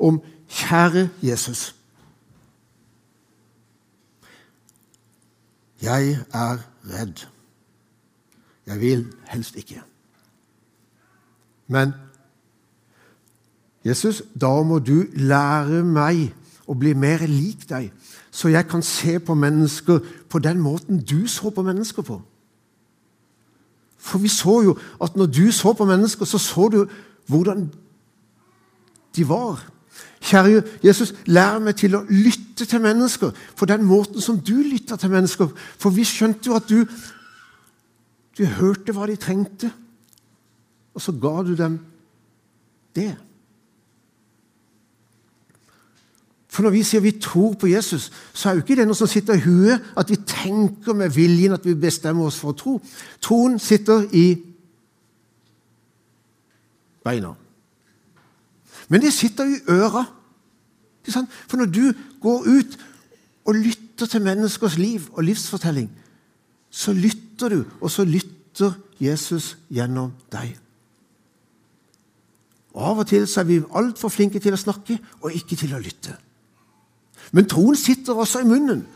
om 0.00 0.22
kjære 0.48 1.10
Jesus. 1.22 1.74
Jeg 5.82 6.16
er 6.32 6.64
redd. 6.88 7.26
Jeg 8.66 8.80
vil 8.80 9.04
helst 9.28 9.56
ikke. 9.60 9.82
Men 11.68 11.92
Jesus, 13.86 14.22
da 14.34 14.50
må 14.66 14.80
du 14.82 15.06
lære 15.14 15.84
meg 15.86 16.32
å 16.66 16.74
bli 16.74 16.94
mer 16.98 17.22
lik 17.30 17.68
deg, 17.70 17.92
så 18.34 18.50
jeg 18.50 18.66
kan 18.68 18.82
se 18.82 19.18
på 19.22 19.36
mennesker 19.38 20.00
på 20.28 20.40
den 20.42 20.58
måten 20.60 20.98
du 20.98 21.28
så 21.30 21.52
på 21.54 21.62
mennesker 21.62 22.02
på. 22.02 22.18
For 24.06 24.22
vi 24.22 24.30
så 24.30 24.60
jo 24.62 24.74
at 25.02 25.16
når 25.16 25.26
du 25.26 25.46
så 25.54 25.72
på 25.72 25.86
mennesker, 25.86 26.26
så 26.26 26.38
så 26.38 26.68
du 26.72 26.84
hvordan 27.30 27.66
de 29.16 29.28
var. 29.28 29.62
Kjære 30.20 30.62
Jesus, 30.84 31.14
lær 31.26 31.58
meg 31.62 31.76
til 31.78 31.94
å 31.96 32.04
lytte 32.10 32.66
til 32.66 32.82
mennesker 32.82 33.34
på 33.56 33.68
den 33.70 33.84
måten 33.86 34.22
som 34.22 34.38
du 34.40 34.56
lytter 34.62 34.98
til 34.98 35.12
mennesker. 35.12 35.50
For 35.78 35.94
vi 35.94 36.04
skjønte 36.06 36.50
jo 36.50 36.56
at 36.58 36.68
du, 36.70 36.82
du 38.38 38.44
hørte 38.58 38.94
hva 38.94 39.06
de 39.10 39.18
trengte, 39.20 39.70
og 40.94 41.02
så 41.02 41.14
ga 41.20 41.36
du 41.46 41.54
dem 41.58 41.78
det. 42.96 43.14
For 46.56 46.64
når 46.64 46.72
vi 46.72 46.82
sier 46.88 47.02
vi 47.04 47.10
tror 47.20 47.52
på 47.60 47.68
Jesus, 47.68 48.06
så 48.32 48.48
er 48.48 48.54
jo 48.56 48.62
ikke 48.62 48.78
det 48.78 48.86
noe 48.88 48.96
som 48.96 49.10
sitter 49.12 49.36
i 49.36 49.42
huet, 49.44 49.90
at 49.92 50.08
vi 50.08 50.16
tenker 50.24 50.96
med 50.96 51.12
viljen 51.12 51.52
at 51.52 51.66
vi 51.68 51.74
bestemmer 51.76 52.30
oss 52.30 52.38
for 52.40 52.54
å 52.54 52.56
tro. 52.56 52.78
Troen 53.20 53.58
sitter 53.60 54.06
i 54.16 54.30
beina. 57.04 57.34
Men 58.88 59.04
det 59.04 59.12
sitter 59.12 59.52
i 59.52 59.60
øra. 59.68 60.06
For 61.04 61.60
når 61.60 61.68
du 61.76 61.84
går 62.24 62.48
ut 62.48 62.80
og 63.44 63.60
lytter 63.60 64.08
til 64.08 64.24
menneskers 64.24 64.80
liv 64.80 65.12
og 65.12 65.28
livsfortelling, 65.28 65.92
så 66.72 66.96
lytter 66.96 67.52
du, 67.52 67.62
og 67.82 67.92
så 67.92 68.08
lytter 68.08 68.80
Jesus 68.96 69.58
gjennom 69.68 70.14
deg. 70.32 70.56
Og 72.72 72.86
Av 72.94 73.04
og 73.04 73.12
til 73.12 73.28
så 73.28 73.44
er 73.44 73.52
vi 73.52 73.64
altfor 73.76 74.08
flinke 74.08 74.40
til 74.40 74.56
å 74.56 74.66
snakke 74.70 74.96
og 75.20 75.36
ikke 75.36 75.60
til 75.60 75.76
å 75.76 75.84
lytte. 75.84 76.16
Men 77.36 77.48
troen 77.48 77.76
sitter 77.76 78.16
også 78.16 78.40
i 78.40 78.48
munnen 78.48 78.86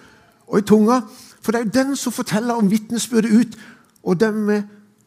og 0.48 0.58
i 0.58 0.64
tunga, 0.66 1.02
for 1.40 1.52
det 1.52 1.60
er 1.60 1.64
jo 1.64 1.74
den 1.74 1.96
som 1.96 2.12
forteller 2.12 2.56
om 2.56 2.70
vitnesbyrdet 2.70 3.34
ut, 3.36 3.58
og 4.02 4.20
det 4.20 4.30
med 4.34 4.62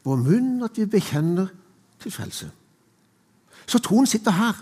vår 0.05 0.19
munn 0.21 0.63
at 0.63 0.77
vi 0.77 0.85
bekjenner 0.85 1.49
til 2.03 2.13
frelse. 2.13 2.51
Så 3.65 3.79
troen 3.79 4.05
sitter 4.05 4.31
her. 4.31 4.61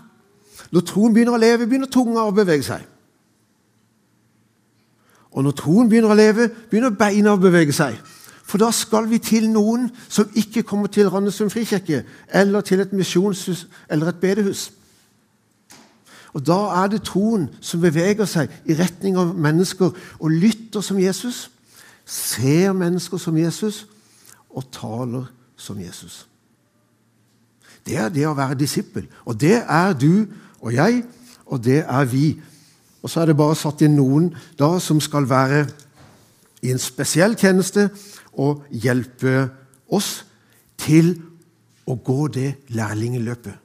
Når 0.71 0.85
troen 0.87 1.13
begynner 1.13 1.35
å 1.35 1.41
leve, 1.41 1.67
begynner 1.67 1.91
tunga 1.91 2.23
å 2.23 2.33
bevege 2.35 2.63
seg. 2.63 2.87
Og 5.31 5.43
når 5.43 5.55
troen 5.59 5.89
begynner 5.89 6.13
å 6.13 6.17
leve, 6.17 6.47
begynner 6.69 6.95
beina 6.95 7.35
å 7.35 7.41
bevege 7.41 7.75
seg. 7.75 7.97
For 8.47 8.61
da 8.61 8.71
skal 8.75 9.07
vi 9.11 9.19
til 9.23 9.49
noen 9.51 9.89
som 10.11 10.31
ikke 10.35 10.63
kommer 10.67 10.91
til 10.91 11.09
Randesund 11.11 11.51
frikirke 11.51 12.03
eller 12.27 12.63
til 12.67 12.83
et 12.83 12.93
misjonshus 12.93 13.65
eller 13.89 14.11
et 14.11 14.19
bedehus. 14.23 14.69
Og 16.33 16.47
Da 16.47 16.83
er 16.83 16.88
det 16.88 17.03
troen 17.03 17.50
som 17.61 17.81
beveger 17.81 18.25
seg 18.25 18.51
i 18.65 18.75
retning 18.77 19.17
av 19.19 19.35
mennesker 19.35 19.91
og 20.19 20.31
lytter 20.31 20.81
som 20.81 21.00
Jesus, 21.00 21.50
ser 22.05 22.73
mennesker 22.73 23.17
som 23.17 23.38
Jesus 23.38 23.85
og 24.50 24.67
taler 24.71 25.25
som 25.57 25.79
Jesus. 25.79 26.25
Det 27.85 27.97
er 27.97 28.09
det 28.13 28.27
å 28.27 28.38
være 28.38 28.59
disippel. 28.59 29.07
Og 29.25 29.39
det 29.41 29.61
er 29.61 29.93
du 29.93 30.27
og 30.62 30.73
jeg, 30.73 31.03
og 31.45 31.63
det 31.63 31.82
er 31.84 32.06
vi. 32.06 32.41
Og 33.01 33.10
så 33.10 33.21
er 33.21 33.32
det 33.32 33.38
bare 33.38 33.58
satt 33.58 33.82
inn 33.82 33.97
noen 33.97 34.29
da 34.60 34.75
som 34.79 35.01
skal 35.01 35.29
være 35.29 35.65
i 36.62 36.71
en 36.71 36.82
spesiell 36.82 37.36
tjeneste 37.36 37.89
og 38.38 38.67
hjelpe 38.69 39.49
oss 39.89 40.21
til 40.82 41.15
å 41.89 41.97
gå 41.97 42.27
det 42.34 42.51
lærlingeløpet. 42.77 43.58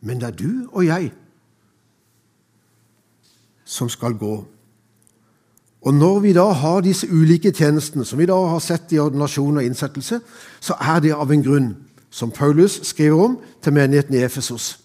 Men 0.00 0.20
det 0.20 0.26
er 0.26 0.36
du 0.36 0.68
og 0.72 0.86
jeg 0.86 1.10
som 3.68 3.88
skal 3.88 4.14
gå. 4.18 4.44
Og 5.82 5.94
Når 5.94 6.20
vi 6.20 6.32
da 6.32 6.44
har 6.52 6.80
disse 6.80 7.06
ulike 7.10 7.52
tjenestene, 7.52 8.04
som 8.04 8.18
vi 8.18 8.26
da 8.26 8.34
har 8.34 8.58
sett 8.58 8.92
i 8.92 8.98
ordinasjon 8.98 9.56
og 9.56 9.64
innsettelse, 9.64 10.20
så 10.60 10.74
er 10.80 11.00
det 11.00 11.12
av 11.14 11.30
en 11.32 11.42
grunn, 11.42 11.76
som 12.10 12.30
Paulus 12.30 12.80
skriver 12.82 13.24
om 13.24 13.38
til 13.62 13.72
menigheten 13.72 14.14
i 14.14 14.24
Efesos. 14.24 14.80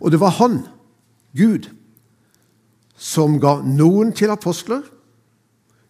Og 0.00 0.10
det 0.10 0.20
var 0.20 0.34
han, 0.36 0.66
Gud, 1.36 1.70
som 2.96 3.40
ga 3.40 3.60
noen 3.62 4.12
til 4.12 4.30
apostler, 4.30 4.82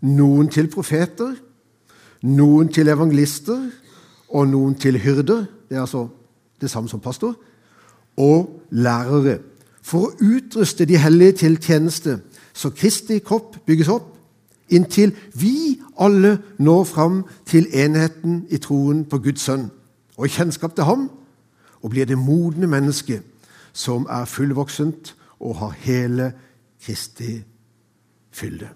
noen 0.00 0.48
til 0.48 0.68
profeter, 0.70 1.34
noen 2.22 2.68
til 2.68 2.88
evangelister 2.88 3.70
og 4.28 4.48
noen 4.48 4.74
til 4.74 4.98
hyrder. 4.98 5.46
Det 5.68 5.76
er 5.76 5.80
altså 5.80 6.08
det 6.60 6.70
samme 6.70 6.88
som 6.88 7.00
pastor 7.00 7.34
og 8.16 8.62
lærere 8.70 9.38
for 9.86 10.08
å 10.08 10.14
utruste 10.18 10.84
de 10.84 10.98
hellige 10.98 11.32
til 11.44 11.56
tjeneste, 11.62 12.18
så 12.52 12.72
Kristi 12.74 13.20
kropp 13.22 13.60
bygges 13.66 13.90
opp, 13.92 14.08
inntil 14.68 15.12
vi 15.38 15.78
alle 16.02 16.38
når 16.58 16.84
fram 16.90 17.20
til 17.46 17.68
enheten 17.70 18.46
i 18.50 18.58
troen 18.58 19.04
på 19.06 19.20
Guds 19.22 19.46
sønn 19.46 19.68
og 20.16 20.32
kjennskap 20.32 20.74
til 20.74 20.88
ham, 20.88 21.06
og 21.82 21.92
blir 21.92 22.08
det 22.08 22.18
modne 22.18 22.66
mennesket 22.66 23.22
som 23.76 24.08
er 24.10 24.24
fullvoksent 24.26 25.12
og 25.44 25.56
har 25.60 25.76
hele 25.84 26.32
Kristi 26.82 27.36
fylde. 28.32 28.68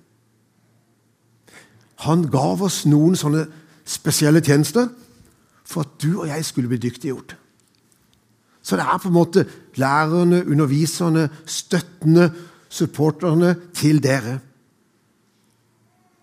Han 2.06 2.28
gav 2.32 2.62
oss 2.62 2.84
noen 2.86 3.16
sånne 3.18 3.46
spesielle 3.88 4.44
tjenester 4.44 4.88
for 5.64 5.84
at 5.84 5.98
du 6.02 6.20
og 6.20 6.28
jeg 6.28 6.44
skulle 6.44 6.70
bli 6.70 6.80
dyktiggjort. 6.80 7.39
Så 8.62 8.76
det 8.76 8.84
er 8.84 8.98
på 8.98 9.08
en 9.08 9.14
måte 9.14 9.46
lærerne, 9.80 10.44
underviserne, 10.46 11.28
støttende, 11.46 12.30
supporterne 12.68 13.54
til 13.74 14.02
dere. 14.02 14.38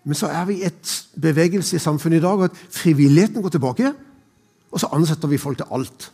Men 0.04 0.16
så 0.16 0.30
er 0.32 0.44
vi 0.48 0.60
i 0.60 0.64
et 0.64 0.92
bevegelse 1.20 1.76
i 1.76 1.82
samfunnet 1.82 2.22
i 2.22 2.24
dag 2.24 2.44
at 2.46 2.60
frivilligheten 2.70 3.42
går 3.42 3.52
tilbake. 3.52 3.92
Og 4.70 4.80
så 4.80 4.88
ansetter 4.92 5.28
vi 5.28 5.40
folk 5.40 5.58
til 5.58 5.68
alt 5.72 6.10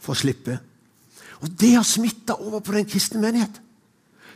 for 0.00 0.14
å 0.14 0.20
slippe. 0.20 0.58
Og 1.40 1.52
det 1.60 1.74
har 1.74 1.84
smitta 1.84 2.38
over 2.40 2.62
på 2.64 2.72
den 2.72 2.88
kristne 2.88 3.20
menighet. 3.20 3.60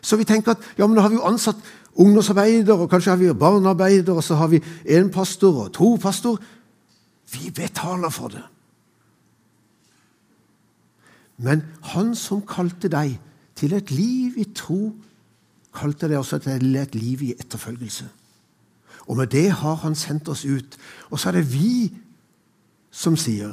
Så 0.04 0.16
vi 0.20 0.28
tenker 0.28 0.52
at 0.52 0.64
ja, 0.76 0.86
men 0.86 0.96
da 0.96 1.04
har 1.06 1.12
vi 1.12 1.16
jo 1.20 1.24
ansatt 1.24 1.60
ungdomsarbeider, 1.94 2.74
og 2.74 2.90
kanskje 2.90 3.14
har 3.14 3.20
vi 3.20 3.32
barnearbeider, 3.32 4.12
og 4.12 4.24
så 4.24 4.36
har 4.36 4.50
vi 4.52 4.60
én 4.84 5.08
pastor 5.12 5.64
og 5.64 5.72
to 5.72 5.94
pastor. 5.96 6.40
Vi 7.32 7.50
betaler 7.54 8.12
for 8.12 8.28
det. 8.28 8.42
Men 11.36 11.64
han 11.94 12.14
som 12.14 12.44
kalte 12.46 12.88
deg 12.92 13.16
til 13.58 13.74
et 13.74 13.90
liv 13.90 14.38
i 14.38 14.46
tro, 14.54 14.92
kalte 15.74 16.08
deg 16.08 16.18
også 16.18 16.38
til 16.44 16.76
et 16.78 16.94
liv 16.94 17.22
i 17.22 17.34
etterfølgelse. 17.38 18.08
Og 19.06 19.16
med 19.16 19.26
det 19.26 19.50
har 19.52 19.74
han 19.82 19.94
sendt 19.94 20.28
oss 20.28 20.44
ut. 20.44 20.78
Og 21.10 21.20
så 21.20 21.28
er 21.28 21.40
det 21.40 21.52
vi 21.52 21.90
som 22.94 23.16
sier 23.18 23.52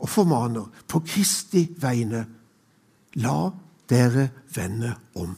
og 0.00 0.08
formaner 0.08 0.70
på 0.88 1.02
Kristi 1.04 1.66
vegne 1.78 2.24
La 3.20 3.50
dere 3.90 4.28
vende 4.54 4.94
om. 5.18 5.34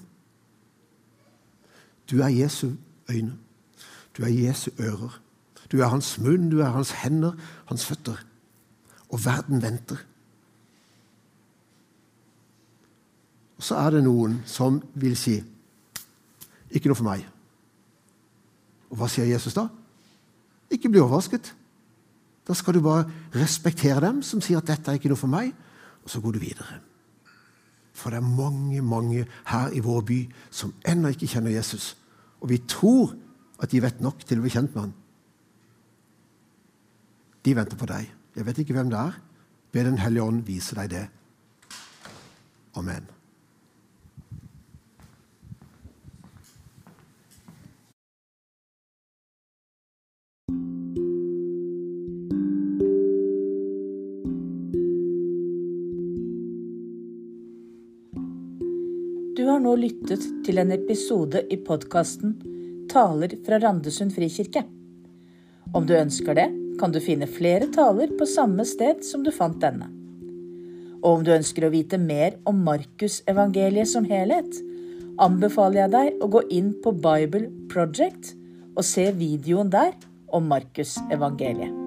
Du 2.11 2.21
er 2.21 2.29
Jesu 2.29 2.71
øyne. 3.11 3.33
Du 4.17 4.23
er 4.23 4.29
Jesu 4.29 4.71
ører. 4.81 5.21
Du 5.73 5.81
er 5.81 5.89
hans 5.89 6.19
munn, 6.19 6.51
du 6.51 6.61
er 6.61 6.69
hans 6.69 6.91
hender, 6.91 7.33
hans 7.67 7.87
føtter. 7.87 8.17
Og 9.09 9.25
verden 9.25 9.63
venter. 9.63 9.97
Så 13.63 13.79
er 13.79 13.97
det 13.97 14.05
noen 14.05 14.41
som 14.49 14.81
vil 14.99 15.15
si 15.19 15.37
ikke 16.73 16.91
noe 16.91 16.99
for 16.99 17.07
meg. 17.07 17.25
Og 18.93 18.99
hva 19.01 19.09
sier 19.11 19.29
Jesus 19.29 19.55
da? 19.57 19.67
Ikke 20.73 20.91
bli 20.93 21.01
overrasket. 21.03 21.53
Da 22.49 22.57
skal 22.59 22.75
du 22.75 22.83
bare 22.85 23.07
respektere 23.37 24.01
dem 24.03 24.23
som 24.23 24.41
sier 24.41 24.59
at 24.59 24.67
'dette 24.67 24.91
er 24.91 24.99
ikke 24.99 25.13
noe 25.13 25.21
for 25.21 25.31
meg', 25.31 25.55
og 26.05 26.11
så 26.11 26.21
går 26.21 26.33
du 26.33 26.39
videre. 26.39 26.81
For 27.93 28.11
det 28.11 28.17
er 28.17 28.37
mange, 28.37 28.83
mange 28.83 29.27
her 29.47 29.69
i 29.71 29.81
vår 29.81 30.01
by 30.01 30.33
som 30.51 30.75
ennå 30.89 31.09
ikke 31.09 31.27
kjenner 31.27 31.51
Jesus. 31.51 31.97
Og 32.41 32.49
vi 32.49 32.59
tror 32.59 33.15
at 33.63 33.71
de 33.71 33.83
vet 33.83 34.01
nok 34.01 34.25
til 34.27 34.39
å 34.39 34.43
bli 34.43 34.51
kjent 34.51 34.75
med 34.75 34.83
han. 34.83 34.95
De 37.45 37.57
venter 37.57 37.77
på 37.77 37.87
deg. 37.87 38.11
Jeg 38.37 38.47
vet 38.47 38.59
ikke 38.59 38.73
hvem 38.73 38.91
det 38.91 38.99
er. 38.99 39.21
Be 39.73 39.85
Den 39.85 39.99
hellige 39.99 40.23
ånd 40.23 40.47
vise 40.47 40.75
deg 40.75 40.91
det. 40.91 41.09
Amen. 42.75 43.22
Du 59.43 59.49
har 59.49 59.59
nå 59.59 59.73
lyttet 59.75 60.23
til 60.47 60.61
en 60.63 60.69
episode 60.71 61.41
i 61.51 61.57
podkasten 61.67 62.37
Taler 62.93 63.33
fra 63.43 63.59
Randesund 63.59 64.15
frikirke. 64.15 64.63
Om 65.75 65.89
du 65.89 65.97
ønsker 65.99 66.39
det, 66.39 66.45
kan 66.79 66.95
du 66.95 67.01
finne 67.03 67.27
flere 67.27 67.67
taler 67.75 68.15
på 68.21 68.29
samme 68.31 68.63
sted 68.71 69.03
som 69.03 69.27
du 69.27 69.33
fant 69.35 69.59
denne. 69.59 69.91
Og 71.03 71.09
om 71.17 71.27
du 71.27 71.33
ønsker 71.35 71.67
å 71.67 71.73
vite 71.75 71.99
mer 71.99 72.39
om 72.47 72.63
Markusevangeliet 72.71 73.91
som 73.97 74.07
helhet, 74.07 74.63
anbefaler 75.19 75.89
jeg 75.89 75.97
deg 75.99 76.23
å 76.23 76.33
gå 76.39 76.47
inn 76.63 76.71
på 76.87 76.95
Bible 77.03 77.49
Project 77.75 78.37
og 78.77 78.87
se 78.87 79.11
videoen 79.11 79.75
der 79.75 79.97
om 80.31 80.47
Markusevangeliet. 80.55 81.82